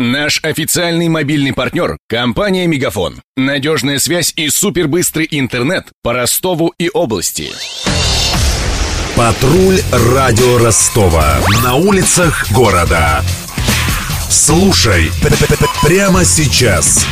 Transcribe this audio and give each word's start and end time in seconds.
Наш 0.00 0.40
официальный 0.42 1.08
мобильный 1.08 1.52
партнер– 1.52 1.96
компания 2.08 2.66
«Мегафон». 2.66 3.22
Надежная 3.36 4.00
связь 4.00 4.32
и 4.34 4.48
супербыстрый 4.48 5.28
интернет 5.30 5.86
по 6.02 6.12
Ростову 6.12 6.74
и 6.78 6.90
области. 6.92 7.52
Патруль 9.14 9.80
радио 9.92 10.58
Ростова. 10.58 11.38
На 11.62 11.76
улицах 11.76 12.50
города. 12.50 13.22
Слушай 14.28 15.12
прямо 15.84 16.24
сейчас. 16.24 17.06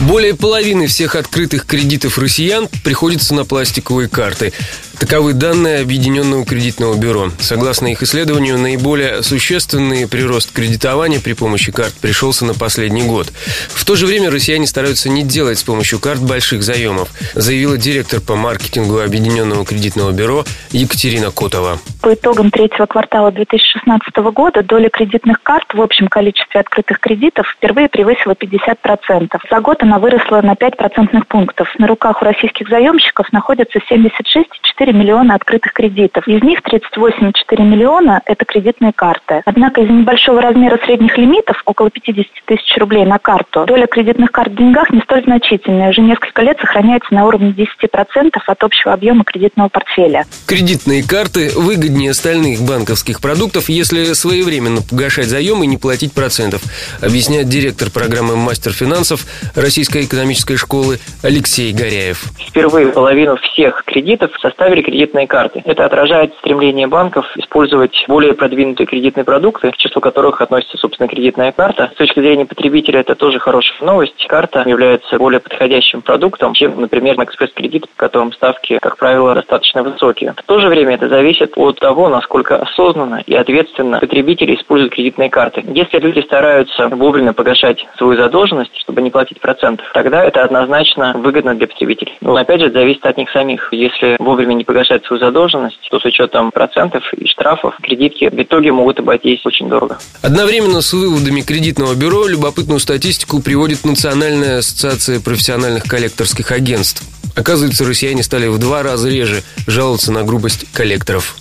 Более 0.00 0.34
половины 0.34 0.86
всех 0.86 1.14
открытых 1.14 1.66
кредитов 1.66 2.16
россиян 2.16 2.68
приходится 2.82 3.34
на 3.34 3.44
пластиковые 3.44 4.08
карты. 4.08 4.54
Таковы 5.00 5.32
данные 5.32 5.80
Объединенного 5.80 6.44
кредитного 6.44 6.94
бюро. 6.94 7.30
Согласно 7.38 7.86
их 7.86 8.02
исследованию, 8.02 8.58
наиболее 8.58 9.22
существенный 9.22 10.06
прирост 10.06 10.52
кредитования 10.52 11.20
при 11.20 11.32
помощи 11.32 11.72
карт 11.72 11.94
пришелся 11.94 12.44
на 12.44 12.52
последний 12.52 13.02
год. 13.02 13.32
В 13.70 13.86
то 13.86 13.96
же 13.96 14.04
время 14.04 14.30
россияне 14.30 14.66
стараются 14.66 15.08
не 15.08 15.22
делать 15.22 15.58
с 15.58 15.62
помощью 15.62 16.00
карт 16.00 16.20
больших 16.20 16.62
заемов, 16.62 17.08
заявила 17.34 17.78
директор 17.78 18.20
по 18.20 18.36
маркетингу 18.36 19.00
Объединенного 19.00 19.64
кредитного 19.64 20.12
бюро 20.12 20.44
Екатерина 20.70 21.30
Котова. 21.30 21.78
По 22.02 22.12
итогам 22.12 22.50
третьего 22.50 22.84
квартала 22.84 23.32
2016 23.32 24.14
года 24.34 24.62
доля 24.62 24.90
кредитных 24.90 25.42
карт 25.42 25.72
в 25.72 25.80
общем 25.80 26.08
количестве 26.08 26.60
открытых 26.60 27.00
кредитов 27.00 27.46
впервые 27.56 27.88
превысила 27.88 28.32
50%. 28.32 29.28
За 29.50 29.60
год 29.60 29.82
она 29.82 29.98
выросла 29.98 30.42
на 30.42 30.56
5 30.56 30.76
процентных 30.76 31.26
пунктов. 31.26 31.68
На 31.78 31.86
руках 31.86 32.20
у 32.20 32.24
российских 32.26 32.68
заемщиков 32.68 33.32
находится 33.32 33.78
76,4 33.90 34.89
4 34.90 34.98
миллиона 34.98 35.34
открытых 35.34 35.72
кредитов. 35.72 36.26
Из 36.26 36.42
них 36.42 36.60
38,4 36.60 37.62
миллиона– 37.62 38.20
это 38.26 38.44
кредитные 38.44 38.92
карты. 38.92 39.42
Однако 39.44 39.80
из-за 39.82 39.92
небольшого 39.92 40.42
размера 40.42 40.78
средних 40.84 41.16
лимитов, 41.16 41.62
около 41.64 41.90
50 41.90 42.26
тысяч 42.46 42.76
рублей 42.76 43.04
на 43.04 43.18
карту, 43.18 43.64
доля 43.66 43.86
кредитных 43.86 44.32
карт 44.32 44.52
в 44.52 44.56
деньгах 44.56 44.90
не 44.90 45.00
столь 45.02 45.22
значительная. 45.24 45.90
Уже 45.90 46.00
несколько 46.00 46.42
лет 46.42 46.58
сохраняется 46.60 47.14
на 47.14 47.26
уровне 47.26 47.52
10% 47.52 48.30
от 48.46 48.64
общего 48.64 48.92
объема 48.92 49.24
кредитного 49.24 49.68
портфеля. 49.68 50.24
Кредитные 50.46 51.06
карты 51.06 51.50
выгоднее 51.54 52.10
остальных 52.10 52.60
банковских 52.60 53.20
продуктов, 53.20 53.68
если 53.68 54.12
своевременно 54.14 54.80
погашать 54.82 55.26
заемы 55.26 55.66
и 55.66 55.68
не 55.68 55.76
платить 55.76 56.12
процентов, 56.12 56.62
объясняет 57.00 57.48
директор 57.48 57.90
программы 57.90 58.36
«Мастер 58.36 58.72
финансов» 58.72 59.24
Российской 59.54 60.04
экономической 60.04 60.56
школы 60.56 60.98
Алексей 61.22 61.72
Горяев. 61.72 62.24
Впервые 62.48 62.88
половину 62.88 63.36
всех 63.36 63.84
кредитов 63.84 64.30
составили 64.40 64.79
были 64.80 64.82
кредитные 64.82 65.26
карты. 65.26 65.62
Это 65.64 65.84
отражает 65.84 66.34
стремление 66.38 66.86
банков 66.86 67.26
использовать 67.36 68.04
более 68.08 68.34
продвинутые 68.34 68.86
кредитные 68.86 69.24
продукты, 69.24 69.70
к 69.70 69.76
числу 69.76 70.00
которых 70.00 70.40
относится, 70.40 70.76
собственно, 70.78 71.08
кредитная 71.08 71.52
карта. 71.52 71.90
С 71.94 71.96
точки 71.96 72.20
зрения 72.20 72.46
потребителя 72.46 73.00
это 73.00 73.14
тоже 73.14 73.38
хорошая 73.38 73.78
новость. 73.80 74.26
Карта 74.26 74.64
является 74.66 75.18
более 75.18 75.40
подходящим 75.40 76.02
продуктом, 76.02 76.54
чем, 76.54 76.80
например, 76.80 77.16
экспресс-кредит, 77.22 77.86
в 77.92 77.96
котором 77.96 78.32
ставки, 78.32 78.78
как 78.80 78.96
правило, 78.96 79.34
достаточно 79.34 79.82
высокие. 79.82 80.34
В 80.36 80.42
то 80.42 80.58
же 80.60 80.68
время 80.68 80.94
это 80.94 81.08
зависит 81.08 81.52
от 81.56 81.78
того, 81.78 82.08
насколько 82.08 82.56
осознанно 82.56 83.22
и 83.26 83.34
ответственно 83.34 83.98
потребители 84.00 84.54
используют 84.54 84.94
кредитные 84.94 85.30
карты. 85.30 85.64
Если 85.66 85.98
люди 85.98 86.20
стараются 86.20 86.88
вовремя 86.88 87.32
погашать 87.32 87.86
свою 87.96 88.16
задолженность, 88.16 88.76
чтобы 88.80 89.02
не 89.02 89.10
платить 89.10 89.40
процентов, 89.40 89.86
тогда 89.92 90.24
это 90.24 90.42
однозначно 90.42 91.12
выгодно 91.16 91.54
для 91.54 91.66
потребителей. 91.66 92.16
Но 92.20 92.36
опять 92.36 92.60
же, 92.60 92.70
зависит 92.70 93.04
от 93.04 93.16
них 93.16 93.30
самих. 93.30 93.68
Если 93.72 94.16
вовремя 94.18 94.54
не 94.54 94.64
погашать 94.70 95.04
свою 95.04 95.20
задолженность, 95.20 95.80
то 95.90 95.98
с 95.98 96.04
учетом 96.04 96.52
процентов 96.52 97.02
и 97.14 97.26
штрафов 97.26 97.74
кредитки 97.82 98.30
в 98.30 98.40
итоге 98.40 98.70
могут 98.70 99.00
обойтись 99.00 99.44
очень 99.44 99.68
дорого. 99.68 99.98
Одновременно 100.22 100.80
с 100.80 100.92
выводами 100.92 101.40
кредитного 101.40 101.96
бюро 101.96 102.28
любопытную 102.28 102.78
статистику 102.78 103.42
приводит 103.42 103.84
Национальная 103.84 104.58
ассоциация 104.58 105.18
профессиональных 105.18 105.82
коллекторских 105.82 106.52
агентств. 106.52 107.02
Оказывается, 107.34 107.84
россияне 107.84 108.22
стали 108.22 108.46
в 108.46 108.58
два 108.58 108.84
раза 108.84 109.08
реже 109.08 109.42
жаловаться 109.66 110.12
на 110.12 110.22
грубость 110.22 110.70
коллекторов. 110.72 111.34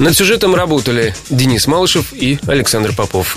Над 0.00 0.16
сюжетом 0.16 0.56
работали 0.56 1.14
Денис 1.30 1.68
Малышев 1.68 2.12
и 2.12 2.40
Александр 2.48 2.90
Попов. 2.96 3.36